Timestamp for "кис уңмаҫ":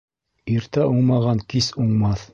1.55-2.29